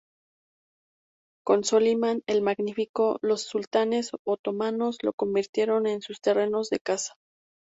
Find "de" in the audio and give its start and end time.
6.71-6.79